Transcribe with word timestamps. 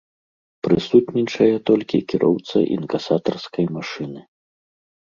Прысутнічае 0.67 1.51
толькі 1.71 2.01
кіроўца 2.15 2.57
інкасатарскай 2.79 3.65
машыны. 3.79 4.21